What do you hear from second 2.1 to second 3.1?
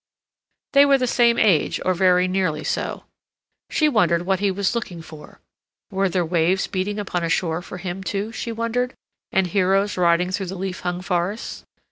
nearly so.